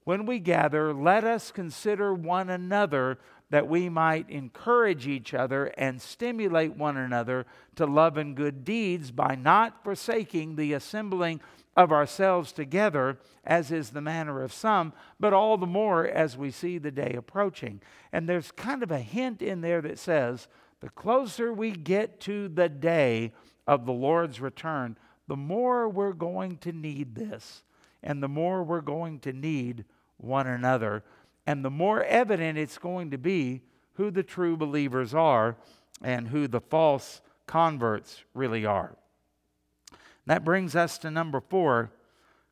[0.04, 3.18] When we gather, let us consider one another
[3.50, 9.10] that we might encourage each other and stimulate one another to love and good deeds
[9.10, 11.40] by not forsaking the assembling
[11.76, 16.50] of ourselves together, as is the manner of some, but all the more as we
[16.50, 17.80] see the day approaching.
[18.12, 20.48] And there's kind of a hint in there that says,
[20.80, 23.32] the closer we get to the day
[23.66, 27.62] of the Lord's return, the more we're going to need this,
[28.02, 29.84] and the more we're going to need
[30.16, 31.04] one another
[31.48, 33.62] and the more evident it's going to be
[33.94, 35.56] who the true believers are
[36.02, 38.94] and who the false converts really are.
[40.26, 41.90] That brings us to number four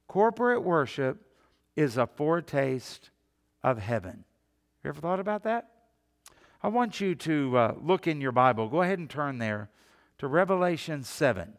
[0.08, 1.30] corporate worship
[1.76, 3.10] is a foretaste
[3.62, 4.24] of heaven.
[4.82, 5.68] You ever thought about that?
[6.62, 8.66] I want you to uh, look in your Bible.
[8.66, 9.68] Go ahead and turn there
[10.16, 11.52] to Revelation 7.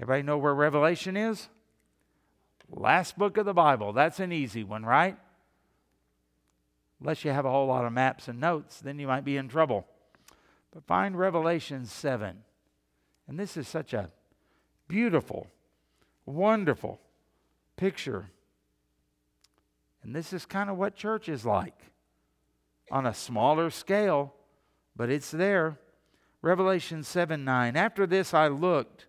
[0.00, 1.48] Everybody know where Revelation is?
[2.68, 3.92] Last book of the Bible.
[3.92, 5.16] That's an easy one, right?
[7.00, 9.48] Unless you have a whole lot of maps and notes, then you might be in
[9.48, 9.86] trouble.
[10.72, 12.36] But find Revelation 7.
[13.26, 14.10] And this is such a
[14.86, 15.46] beautiful,
[16.26, 17.00] wonderful
[17.76, 18.30] picture.
[20.02, 21.90] And this is kind of what church is like
[22.90, 24.34] on a smaller scale,
[24.94, 25.78] but it's there.
[26.42, 27.76] Revelation 7 9.
[27.76, 29.06] After this I looked,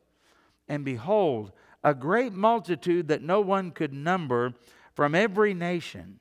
[0.67, 1.51] and behold,
[1.83, 4.53] a great multitude that no one could number
[4.93, 6.19] from every nation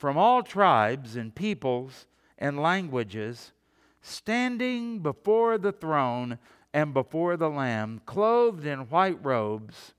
[0.00, 2.06] from all tribes and peoples
[2.38, 3.52] and languages,
[4.00, 6.38] standing before the throne
[6.72, 9.92] and before the Lamb, clothed in white robes,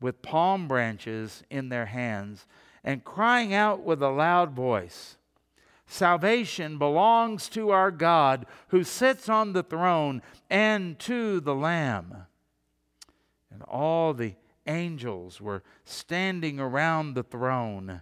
[0.00, 2.46] with palm branches in their hands,
[2.84, 5.16] and crying out with a loud voice
[5.86, 12.26] Salvation belongs to our God who sits on the throne and to the Lamb.
[13.50, 14.34] And all the
[14.66, 18.00] angels were standing around the throne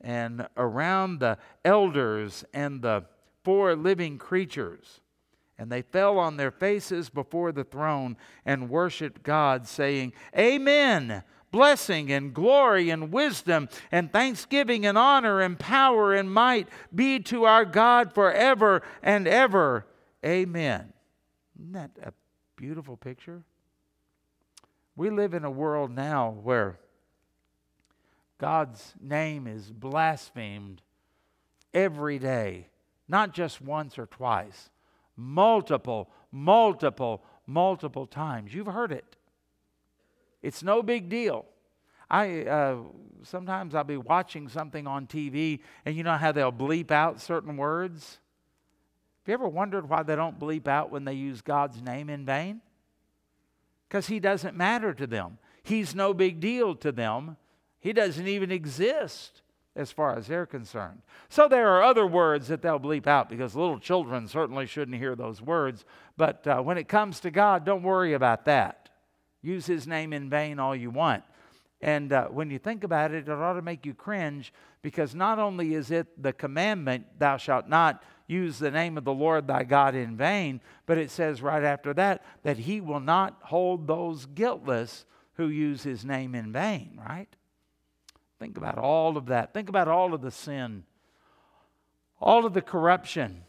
[0.00, 3.04] and around the elders and the
[3.44, 5.00] four living creatures.
[5.58, 11.22] And they fell on their faces before the throne and worshiped God, saying, Amen.
[11.50, 17.44] Blessing and glory and wisdom and thanksgiving and honor and power and might be to
[17.44, 19.86] our God forever and ever.
[20.24, 20.92] Amen.
[21.58, 22.12] Isn't that a
[22.54, 23.44] beautiful picture?
[24.94, 26.78] We live in a world now where
[28.38, 30.80] God's name is blasphemed
[31.74, 32.68] every day,
[33.08, 34.70] not just once or twice,
[35.16, 38.54] multiple, multiple, multiple times.
[38.54, 39.16] You've heard it.
[40.40, 41.46] It's no big deal.
[42.08, 42.76] I uh,
[43.24, 47.56] sometimes I'll be watching something on TV, and you know how they'll bleep out certain
[47.56, 48.18] words.
[49.24, 52.24] Have you ever wondered why they don't bleep out when they use God's name in
[52.24, 52.62] vain?
[53.88, 55.38] Because He doesn't matter to them.
[55.62, 57.36] He's no big deal to them.
[57.80, 59.42] He doesn't even exist
[59.76, 61.02] as far as they're concerned.
[61.28, 65.14] So there are other words that they'll bleep out because little children certainly shouldn't hear
[65.14, 65.84] those words.
[66.16, 68.88] But uh, when it comes to God, don't worry about that.
[69.40, 71.22] Use His name in vain all you want.
[71.80, 75.38] And uh, when you think about it, it ought to make you cringe because not
[75.38, 79.62] only is it the commandment, thou shalt not use the name of the Lord thy
[79.62, 84.26] God in vain, but it says right after that that he will not hold those
[84.26, 87.28] guiltless who use his name in vain, right?
[88.38, 89.52] Think about all of that.
[89.52, 90.84] Think about all of the sin,
[92.20, 93.42] all of the corruption,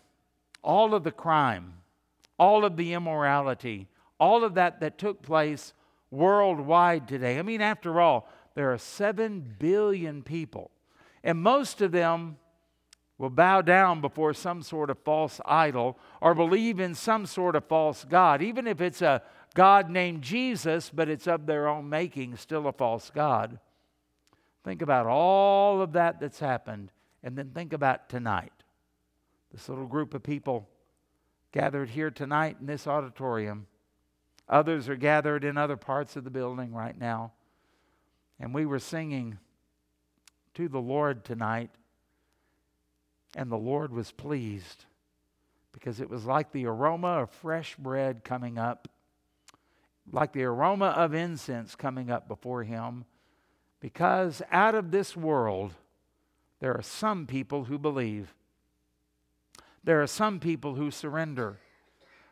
[0.64, 1.74] all of the crime,
[2.38, 3.88] all of the immorality,
[4.20, 5.74] all of that that took place
[6.12, 7.38] worldwide today.
[7.38, 10.72] I mean, after all, there are 7 billion people,
[11.24, 12.38] and most of them
[13.18, 17.66] will bow down before some sort of false idol or believe in some sort of
[17.66, 19.22] false God, even if it's a
[19.54, 23.60] God named Jesus, but it's of their own making, still a false God.
[24.64, 26.92] Think about all of that that's happened,
[27.24, 28.54] and then think about tonight.
[29.52, 30.70] This little group of people
[31.52, 33.68] gathered here tonight in this auditorium.
[34.48, 37.32] Others are gathered in other parts of the building right now.
[38.40, 39.38] And we were singing
[40.54, 41.72] to the Lord tonight
[43.36, 44.86] and the Lord was pleased
[45.72, 48.88] because it was like the aroma of fresh bread coming up,
[50.12, 53.06] like the aroma of incense coming up before him.
[53.80, 55.74] Because out of this world,
[56.60, 58.34] there are some people who believe.
[59.84, 61.60] There are some people who surrender.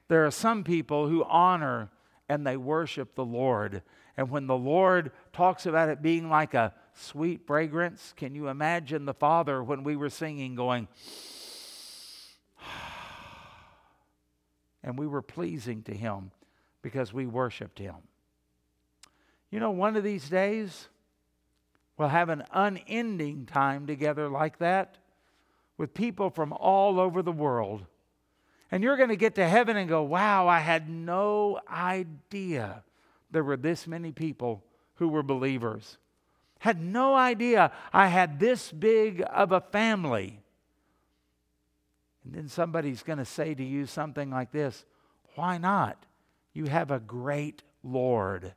[0.09, 1.89] There are some people who honor
[2.27, 3.81] and they worship the Lord.
[4.17, 8.13] And when the Lord talks about it being like a sweet fragrance.
[8.15, 10.87] Can you imagine the Father when we were singing going,
[14.83, 16.31] and we were pleasing to Him
[16.81, 17.95] because we worshiped Him?
[19.51, 20.89] You know, one of these days,
[21.97, 24.97] we'll have an unending time together like that
[25.77, 27.85] with people from all over the world.
[28.71, 32.83] And you're going to get to heaven and go, wow, I had no idea
[33.31, 34.63] there were this many people
[34.95, 35.97] who were believers.
[36.59, 40.41] Had no idea I had this big of a family.
[42.23, 44.85] And then somebody's going to say to you something like this
[45.35, 46.05] Why not?
[46.53, 48.53] You have a great Lord,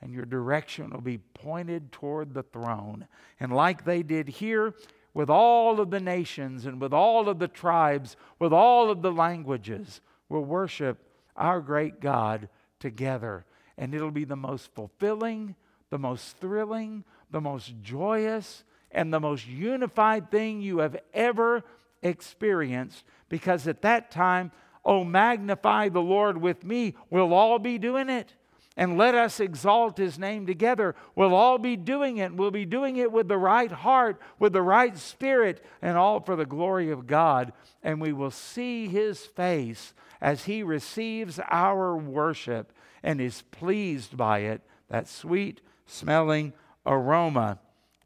[0.00, 3.06] and your direction will be pointed toward the throne.
[3.40, 4.74] And like they did here,
[5.14, 9.10] with all of the nations and with all of the tribes, with all of the
[9.10, 10.98] languages, we'll worship
[11.34, 13.46] our great God together.
[13.78, 15.54] And it'll be the most fulfilling,
[15.88, 21.64] the most thrilling, the most joyous and the most unified thing you have ever
[22.02, 24.52] experienced because at that time,
[24.84, 26.94] oh, magnify the Lord with me.
[27.10, 28.34] We'll all be doing it.
[28.76, 30.94] And let us exalt his name together.
[31.14, 32.34] We'll all be doing it.
[32.34, 36.36] We'll be doing it with the right heart, with the right spirit, and all for
[36.36, 37.54] the glory of God.
[37.82, 42.72] And we will see his face as he receives our worship
[43.02, 44.60] and is pleased by it,
[44.90, 46.52] that sweet smelling
[46.84, 47.58] aroma.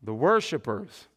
[0.02, 1.08] The worshipers,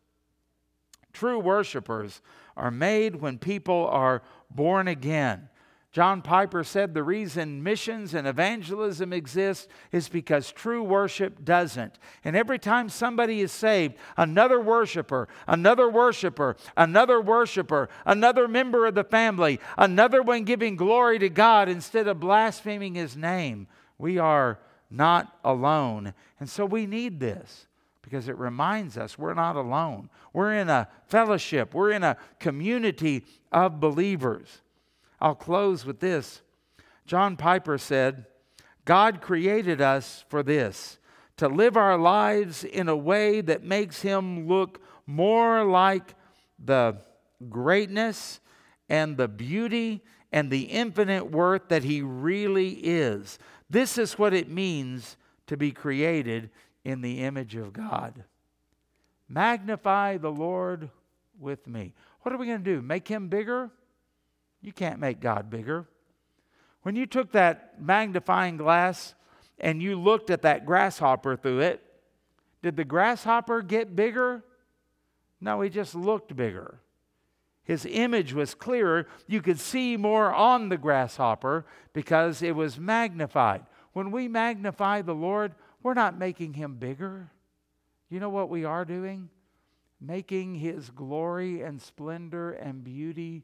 [1.11, 2.21] true worshipers,
[2.57, 5.49] are made when people are born again.
[5.93, 11.99] John Piper said the reason missions and evangelism exist is because true worship doesn't.
[12.23, 18.95] And every time somebody is saved, another worshiper, another worshiper, another worshiper, another member of
[18.95, 23.67] the family, another one giving glory to God instead of blaspheming his name.
[23.99, 24.57] We are
[24.89, 26.15] not alone.
[26.39, 27.67] And so we need this
[28.01, 30.09] because it reminds us we're not alone.
[30.33, 34.62] We're in a fellowship, we're in a community of believers.
[35.23, 36.41] I'll close with this.
[37.05, 38.25] John Piper said,
[38.83, 40.99] God created us for this
[41.37, 46.13] to live our lives in a way that makes Him look more like
[46.63, 46.97] the
[47.49, 48.41] greatness
[48.89, 50.03] and the beauty
[50.33, 53.39] and the infinite worth that He really is.
[53.69, 55.15] This is what it means
[55.47, 56.49] to be created
[56.83, 58.25] in the image of God.
[59.29, 60.89] Magnify the Lord
[61.39, 61.93] with me.
[62.21, 62.81] What are we going to do?
[62.81, 63.71] Make him bigger?
[64.63, 65.85] You can't make God bigger.
[66.83, 69.13] When you took that magnifying glass
[69.59, 71.83] and you looked at that grasshopper through it,
[72.61, 74.43] did the grasshopper get bigger?
[75.41, 76.79] No, he just looked bigger.
[77.65, 79.07] His image was clearer.
[79.27, 83.65] You could see more on the grasshopper because it was magnified.
[83.91, 87.31] When we magnify the Lord, we're not making him bigger.
[88.09, 89.29] You know what we are doing?
[89.99, 93.43] Making his glory and splendor and beauty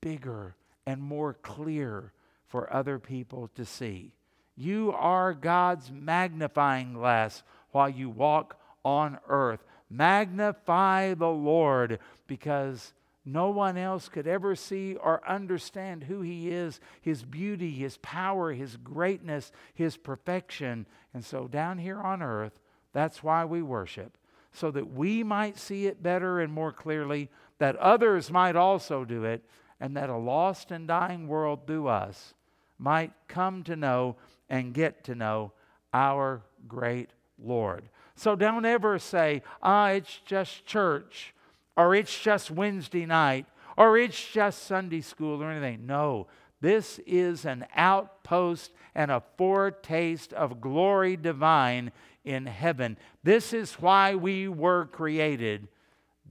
[0.00, 0.54] bigger
[0.86, 2.12] and more clear
[2.46, 4.12] for other people to see.
[4.56, 7.42] You are God's magnifying glass
[7.72, 9.64] while you walk on earth.
[9.90, 12.94] Magnify the Lord because
[13.24, 18.52] no one else could ever see or understand who He is, His beauty, His power,
[18.52, 20.86] His greatness, His perfection.
[21.12, 22.58] And so, down here on earth,
[22.92, 24.16] that's why we worship,
[24.52, 27.28] so that we might see it better and more clearly,
[27.58, 29.44] that others might also do it,
[29.80, 32.34] and that a lost and dying world through us
[32.78, 34.16] might come to know
[34.48, 35.52] and get to know
[35.92, 37.10] our great
[37.42, 37.88] Lord.
[38.14, 41.34] So, don't ever say, ah, it's just church
[41.76, 43.46] or it's just Wednesday night,
[43.76, 45.86] or it's just Sunday school or anything.
[45.86, 46.26] No,
[46.60, 51.92] this is an outpost and a foretaste of glory divine
[52.24, 52.96] in heaven.
[53.22, 55.68] This is why we were created.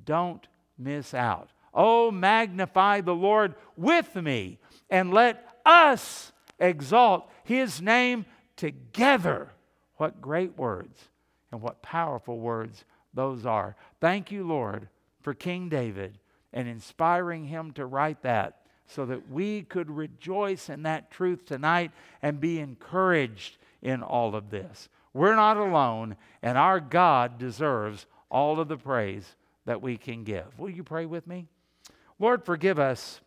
[0.04, 0.46] Don't
[0.78, 1.50] miss out.
[1.76, 4.58] Oh, magnify the Lord with me,
[4.90, 9.50] and let us exalt his name together.
[9.98, 11.10] What great words
[11.52, 13.76] and what powerful words those are.
[14.02, 14.90] Thank you, Lord,
[15.22, 16.20] for King David
[16.54, 21.92] and inspiring him to write that so that we could rejoice in that truth tonight
[22.22, 24.90] and be encouraged in all of this.
[25.14, 30.60] We're not alone, and our God deserves all of the praise that we can give.
[30.60, 31.48] Will you pray with me?
[32.20, 33.20] Lord, forgive us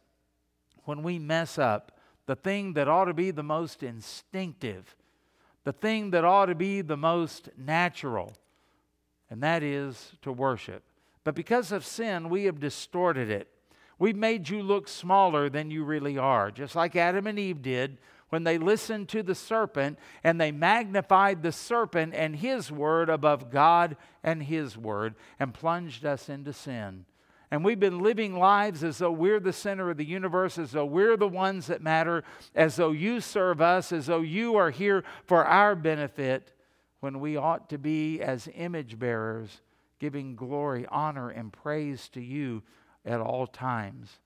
[0.85, 1.93] when we mess up
[2.27, 4.97] the thing that ought to be the most instinctive,
[5.65, 8.33] the thing that ought to be the most natural,
[9.31, 10.83] and that is to worship.
[11.25, 13.49] But because of sin, we have distorted it.
[13.99, 17.99] We've made you look smaller than you really are, just like Adam and Eve did
[18.29, 23.51] when they listened to the serpent and they magnified the serpent and his word above
[23.51, 27.05] God and his word and plunged us into sin.
[27.51, 30.85] And we've been living lives as though we're the center of the universe, as though
[30.85, 32.23] we're the ones that matter,
[32.55, 36.53] as though you serve us, as though you are here for our benefit,
[37.01, 39.63] when we ought to be as image bearers,
[39.99, 42.63] giving glory, honor, and praise to you
[43.05, 44.19] at all times.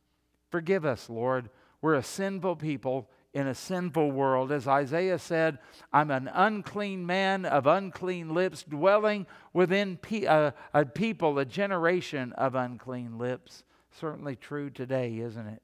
[0.50, 1.48] Forgive us, Lord.
[1.80, 4.52] We're a sinful people in a sinful world.
[4.52, 5.58] As Isaiah said,
[5.92, 12.32] I'm an unclean man of unclean lips, dwelling within pe- a, a people, a generation
[12.34, 13.64] of unclean lips.
[13.98, 15.62] Certainly true today, isn't it?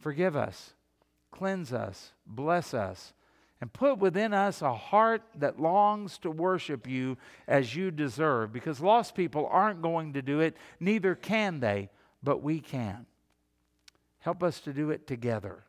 [0.00, 0.74] Forgive us,
[1.32, 3.12] cleanse us, bless us,
[3.60, 7.16] and put within us a heart that longs to worship you
[7.48, 8.52] as you deserve.
[8.52, 11.90] Because lost people aren't going to do it, neither can they,
[12.22, 13.06] but we can.
[14.20, 15.64] Help us to do it together.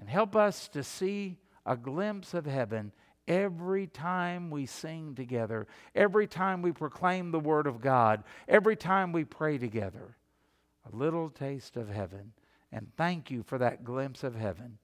[0.00, 1.36] And help us to see
[1.66, 2.90] a glimpse of heaven
[3.28, 9.12] every time we sing together, every time we proclaim the Word of God, every time
[9.12, 10.16] we pray together.
[10.90, 12.32] A little taste of heaven.
[12.72, 14.78] And thank you for that glimpse of heaven.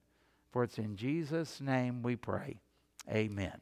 [0.51, 2.59] For it's in Jesus' name we pray.
[3.09, 3.59] Amen.